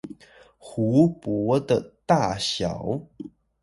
[0.57, 3.07] 湖泊的大小